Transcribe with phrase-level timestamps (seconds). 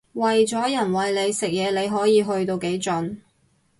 [0.13, 3.17] 為咗人餵你食嘢你可以去到幾盡